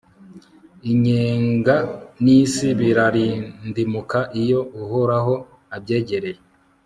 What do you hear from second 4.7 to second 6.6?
uhoraho abyegereye